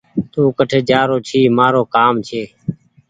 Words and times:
تو 0.31 0.41
ڪٺ 0.57 0.71
جآرو 0.89 1.17
ڇي 1.27 1.41
مآرو 1.57 1.81
ڪآم 1.95 2.13
ڇي 2.27 2.43